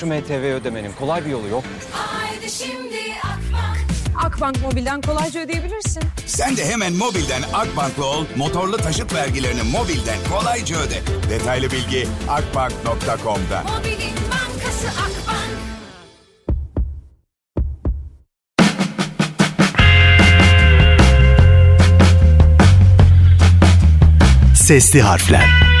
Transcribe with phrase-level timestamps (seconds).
[0.00, 1.64] Şu MTV ödemenin kolay bir yolu yok.
[1.92, 3.78] Haydi şimdi Akbank.
[4.24, 6.02] Akbank Mobil'den kolayca ödeyebilirsin.
[6.26, 11.02] Sen de hemen mobilden Akbank'la ol, motorlu taşıt vergilerini mobilden kolayca öde.
[11.30, 13.62] Detaylı bilgi akbank.com'da.
[13.62, 15.56] Mobilin bankası Akbank.
[24.54, 25.75] Sesli harfler.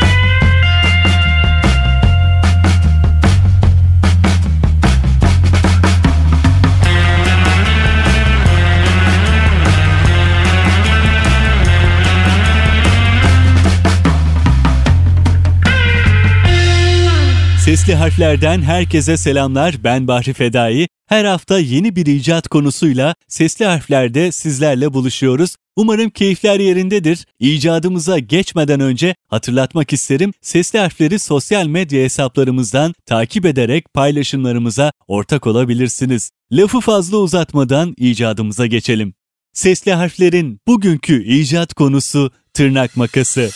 [17.76, 19.84] Sesli harflerden herkese selamlar.
[19.84, 20.88] Ben Bahri Fedai.
[21.06, 25.56] Her hafta yeni bir icat konusuyla sesli harflerde sizlerle buluşuyoruz.
[25.76, 27.26] Umarım keyifler yerindedir.
[27.40, 30.32] İcadımıza geçmeden önce hatırlatmak isterim.
[30.40, 36.30] Sesli harfleri sosyal medya hesaplarımızdan takip ederek paylaşımlarımıza ortak olabilirsiniz.
[36.52, 39.14] Lafı fazla uzatmadan icadımıza geçelim.
[39.52, 43.50] Sesli harflerin bugünkü icat konusu tırnak makası.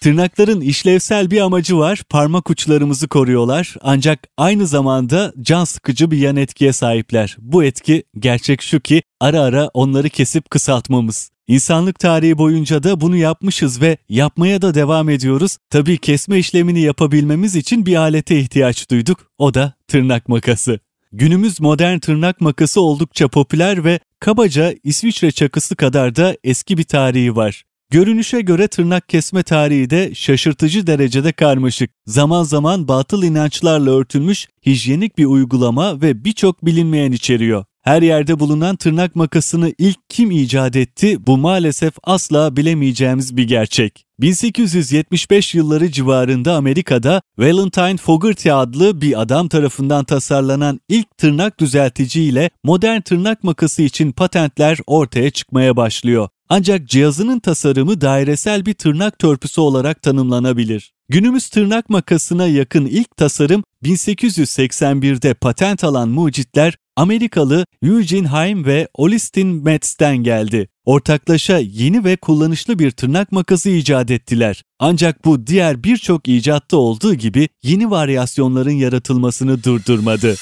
[0.00, 6.36] Tırnakların işlevsel bir amacı var, parmak uçlarımızı koruyorlar ancak aynı zamanda can sıkıcı bir yan
[6.36, 7.36] etkiye sahipler.
[7.40, 11.30] Bu etki gerçek şu ki ara ara onları kesip kısaltmamız.
[11.48, 15.56] İnsanlık tarihi boyunca da bunu yapmışız ve yapmaya da devam ediyoruz.
[15.70, 19.30] Tabii kesme işlemini yapabilmemiz için bir alete ihtiyaç duyduk.
[19.38, 20.80] O da tırnak makası.
[21.12, 27.36] Günümüz modern tırnak makası oldukça popüler ve kabaca İsviçre çakısı kadar da eski bir tarihi
[27.36, 27.64] var.
[27.90, 31.90] Görünüşe göre tırnak kesme tarihi de şaşırtıcı derecede karmaşık.
[32.06, 37.64] Zaman zaman batıl inançlarla örtülmüş hijyenik bir uygulama ve birçok bilinmeyen içeriyor.
[37.82, 44.04] Her yerde bulunan tırnak makasını ilk kim icat etti bu maalesef asla bilemeyeceğimiz bir gerçek.
[44.20, 52.50] 1875 yılları civarında Amerika'da Valentine Fogarty adlı bir adam tarafından tasarlanan ilk tırnak düzeltici ile
[52.64, 56.28] modern tırnak makası için patentler ortaya çıkmaya başlıyor.
[56.50, 60.92] Ancak cihazının tasarımı dairesel bir tırnak törpüsü olarak tanımlanabilir.
[61.08, 69.64] Günümüz tırnak makasına yakın ilk tasarım 1881'de patent alan mucitler Amerikalı Eugene Haim ve Olistin
[69.64, 70.68] Metz'ten geldi.
[70.84, 74.62] Ortaklaşa yeni ve kullanışlı bir tırnak makası icat ettiler.
[74.78, 80.34] Ancak bu diğer birçok icatta olduğu gibi yeni varyasyonların yaratılmasını durdurmadı.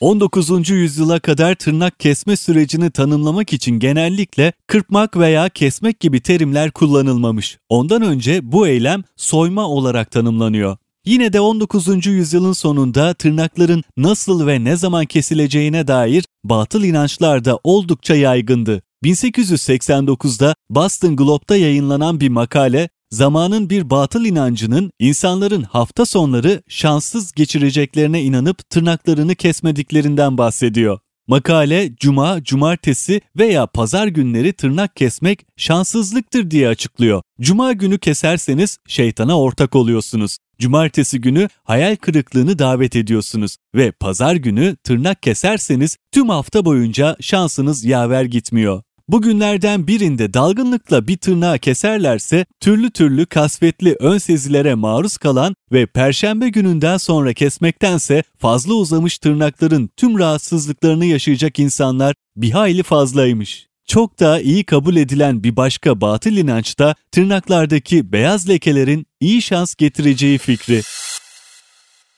[0.00, 0.70] 19.
[0.70, 7.58] yüzyıla kadar tırnak kesme sürecini tanımlamak için genellikle kırpmak veya kesmek gibi terimler kullanılmamış.
[7.68, 10.76] Ondan önce bu eylem soyma olarak tanımlanıyor.
[11.06, 12.06] Yine de 19.
[12.06, 18.82] yüzyılın sonunda tırnakların nasıl ve ne zaman kesileceğine dair batıl inançlar da oldukça yaygındı.
[19.04, 28.22] 1889'da Boston Globe'da yayınlanan bir makale zamanın bir batıl inancının insanların hafta sonları şanssız geçireceklerine
[28.22, 30.98] inanıp tırnaklarını kesmediklerinden bahsediyor.
[31.26, 37.22] Makale cuma, cumartesi veya pazar günleri tırnak kesmek şanssızlıktır diye açıklıyor.
[37.40, 40.38] Cuma günü keserseniz şeytana ortak oluyorsunuz.
[40.58, 47.84] Cumartesi günü hayal kırıklığını davet ediyorsunuz ve pazar günü tırnak keserseniz tüm hafta boyunca şansınız
[47.84, 48.82] yaver gitmiyor.
[49.08, 56.48] Bugünlerden birinde dalgınlıkla bir tırnağı keserlerse türlü türlü kasvetli ön sezilere maruz kalan ve perşembe
[56.48, 63.66] gününden sonra kesmektense fazla uzamış tırnakların tüm rahatsızlıklarını yaşayacak insanlar bir hayli fazlaymış.
[63.86, 70.38] Çok daha iyi kabul edilen bir başka batıl inançta tırnaklardaki beyaz lekelerin iyi şans getireceği
[70.38, 70.82] fikri.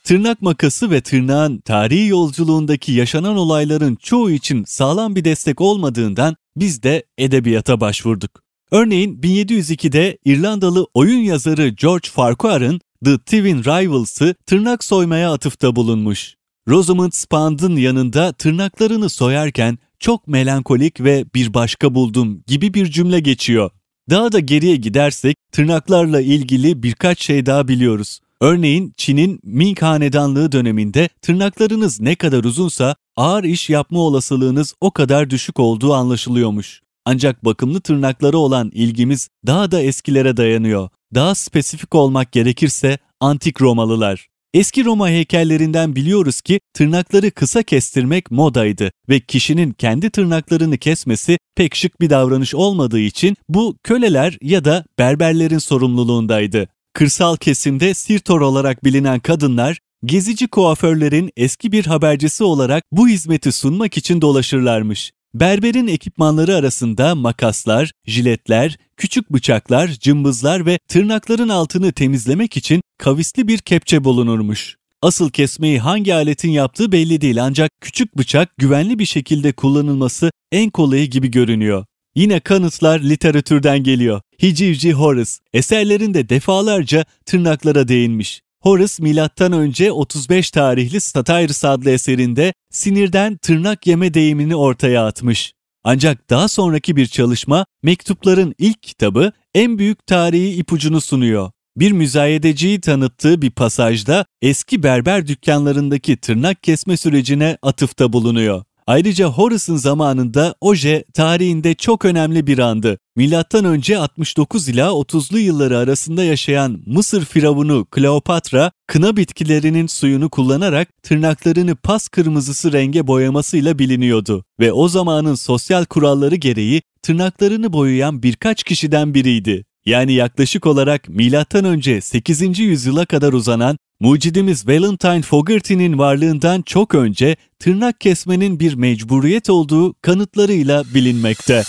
[0.06, 6.82] Tırnak makası ve tırnağın tarihi yolculuğundaki yaşanan olayların çoğu için sağlam bir destek olmadığından biz
[6.82, 8.30] de edebiyata başvurduk.
[8.70, 16.34] Örneğin 1702'de İrlandalı oyun yazarı George Farquhar'ın The Twin Rivals'ı tırnak soymaya atıfta bulunmuş.
[16.68, 23.70] Rosamund Spand'ın yanında tırnaklarını soyarken çok melankolik ve bir başka buldum gibi bir cümle geçiyor.
[24.10, 28.20] Daha da geriye gidersek tırnaklarla ilgili birkaç şey daha biliyoruz.
[28.40, 35.30] Örneğin Çin'in Ming Hanedanlığı döneminde tırnaklarınız ne kadar uzunsa ağır iş yapma olasılığınız o kadar
[35.30, 36.82] düşük olduğu anlaşılıyormuş.
[37.04, 40.88] Ancak bakımlı tırnakları olan ilgimiz daha da eskilere dayanıyor.
[41.14, 44.28] Daha spesifik olmak gerekirse antik Romalılar.
[44.54, 51.74] Eski Roma heykellerinden biliyoruz ki tırnakları kısa kestirmek modaydı ve kişinin kendi tırnaklarını kesmesi pek
[51.74, 56.68] şık bir davranış olmadığı için bu köleler ya da berberlerin sorumluluğundaydı.
[56.96, 63.96] Kırsal kesimde sirtor olarak bilinen kadınlar gezici kuaförlerin eski bir habercisi olarak bu hizmeti sunmak
[63.96, 65.12] için dolaşırlarmış.
[65.34, 73.58] Berberin ekipmanları arasında makaslar, jiletler, küçük bıçaklar, cımbızlar ve tırnakların altını temizlemek için kavisli bir
[73.58, 74.76] kepçe bulunurmuş.
[75.02, 80.70] Asıl kesmeyi hangi aletin yaptığı belli değil ancak küçük bıçak güvenli bir şekilde kullanılması en
[80.70, 81.84] kolayı gibi görünüyor.
[82.16, 84.20] Yine kanıtlar literatürden geliyor.
[84.42, 88.42] Hicivci Horace eserlerinde defalarca tırnaklara değinmiş.
[88.62, 95.52] Horace milattan önce 35 tarihli Satyrus adlı eserinde sinirden tırnak yeme deyimini ortaya atmış.
[95.84, 101.50] Ancak daha sonraki bir çalışma mektupların ilk kitabı en büyük tarihi ipucunu sunuyor.
[101.76, 108.62] Bir müzayedeciyi tanıttığı bir pasajda eski berber dükkanlarındaki tırnak kesme sürecine atıfta bulunuyor.
[108.88, 112.98] Ayrıca Horace'ın zamanında oje tarihinde çok önemli bir andı.
[113.16, 120.88] Milattan önce 69 ila 30'lu yılları arasında yaşayan Mısır firavunu Kleopatra, kına bitkilerinin suyunu kullanarak
[121.02, 128.62] tırnaklarını pas kırmızısı renge boyamasıyla biliniyordu ve o zamanın sosyal kuralları gereği tırnaklarını boyayan birkaç
[128.62, 129.64] kişiden biriydi.
[129.86, 132.58] Yani yaklaşık olarak milattan önce 8.
[132.58, 140.84] yüzyıla kadar uzanan mucidimiz Valentine Fogarty'nin varlığından çok önce tırnak kesmenin bir mecburiyet olduğu kanıtlarıyla
[140.94, 141.62] bilinmekte.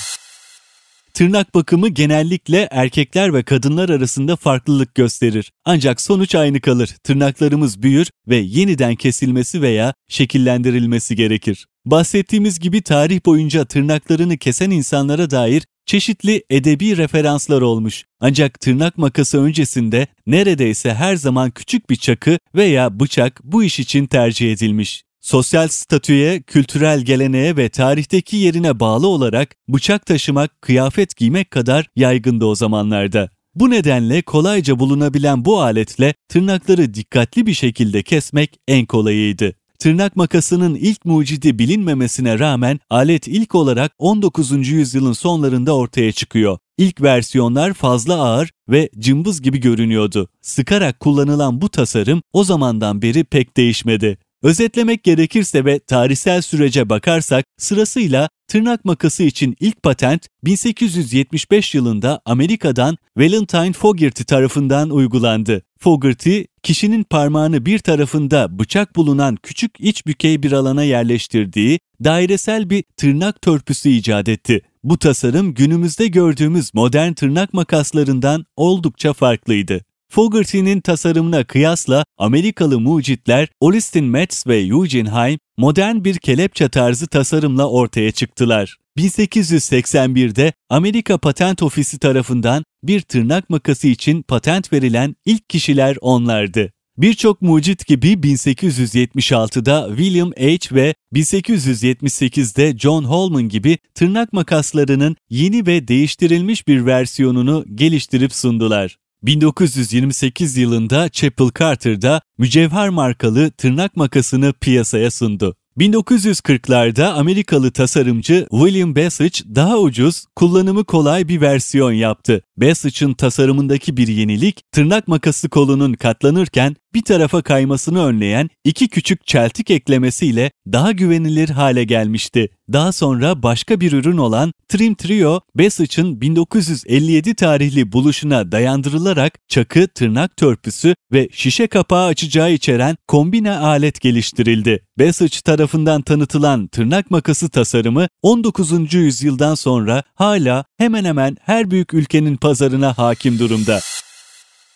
[1.13, 5.51] Tırnak bakımı genellikle erkekler ve kadınlar arasında farklılık gösterir.
[5.65, 6.95] Ancak sonuç aynı kalır.
[7.03, 11.67] Tırnaklarımız büyür ve yeniden kesilmesi veya şekillendirilmesi gerekir.
[11.85, 18.05] Bahsettiğimiz gibi tarih boyunca tırnaklarını kesen insanlara dair çeşitli edebi referanslar olmuş.
[18.19, 24.05] Ancak tırnak makası öncesinde neredeyse her zaman küçük bir çakı veya bıçak bu iş için
[24.05, 25.03] tercih edilmiş.
[25.21, 32.45] Sosyal statüye, kültürel geleneğe ve tarihteki yerine bağlı olarak bıçak taşımak, kıyafet giymek kadar yaygındı
[32.45, 33.29] o zamanlarda.
[33.55, 39.53] Bu nedenle kolayca bulunabilen bu aletle tırnakları dikkatli bir şekilde kesmek en kolayıydı.
[39.79, 44.67] Tırnak makasının ilk mucidi bilinmemesine rağmen alet ilk olarak 19.
[44.67, 46.57] yüzyılın sonlarında ortaya çıkıyor.
[46.77, 50.29] İlk versiyonlar fazla ağır ve cımbız gibi görünüyordu.
[50.41, 54.17] Sıkarak kullanılan bu tasarım o zamandan beri pek değişmedi.
[54.43, 62.97] Özetlemek gerekirse ve tarihsel sürece bakarsak sırasıyla tırnak makası için ilk patent 1875 yılında Amerika'dan
[63.17, 65.61] Valentine Fogarty tarafından uygulandı.
[65.79, 72.83] Fogarty, kişinin parmağını bir tarafında bıçak bulunan küçük iç bükey bir alana yerleştirdiği dairesel bir
[72.97, 74.61] tırnak törpüsü icat etti.
[74.83, 79.81] Bu tasarım günümüzde gördüğümüz modern tırnak makaslarından oldukça farklıydı.
[80.09, 87.69] Fogarty'nin tasarımına kıyasla Amerikalı mucitler Olistin Metz ve Eugene Haim modern bir kelepçe tarzı tasarımla
[87.69, 88.77] ortaya çıktılar.
[88.97, 96.71] 1881'de Amerika Patent Ofisi tarafından bir tırnak makası için patent verilen ilk kişiler onlardı.
[96.97, 100.75] Birçok mucit gibi 1876'da William H.
[100.75, 108.97] ve 1878'de John Holman gibi tırnak makaslarının yeni ve değiştirilmiş bir versiyonunu geliştirip sundular.
[109.23, 115.55] 1928 yılında Chapel Carter'da mücevher markalı tırnak makasını piyasaya sundu.
[115.77, 122.41] 1940'larda Amerikalı tasarımcı William Bassett daha ucuz, kullanımı kolay bir versiyon yaptı.
[122.57, 129.71] Bassett'ın tasarımındaki bir yenilik, tırnak makası kolunun katlanırken bir tarafa kaymasını önleyen iki küçük çeltik
[129.71, 132.49] eklemesiyle daha güvenilir hale gelmişti.
[132.73, 140.37] Daha sonra başka bir ürün olan Trim Trio, Bassett'ın 1957 tarihli buluşuna dayandırılarak çakı, tırnak
[140.37, 144.79] törpüsü ve şişe kapağı açacağı içeren kombine alet geliştirildi.
[144.99, 148.93] Bassett tarafından tanıtılan tırnak makası tasarımı 19.
[148.93, 153.79] yüzyıldan sonra hala hemen hemen her büyük ülkenin pazarına hakim durumda.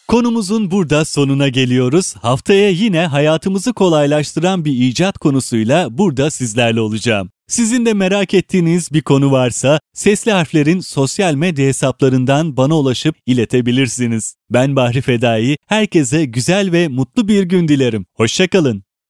[0.08, 2.16] Konumuzun burada sonuna geliyoruz.
[2.22, 7.30] Haftaya yine hayatımızı kolaylaştıran bir icat konusuyla burada sizlerle olacağım.
[7.48, 14.36] Sizin de merak ettiğiniz bir konu varsa sesli harflerin sosyal medya hesaplarından bana ulaşıp iletebilirsiniz.
[14.50, 18.06] Ben Bahri Fedai, herkese güzel ve mutlu bir gün dilerim.
[18.14, 18.84] Hoşçakalın.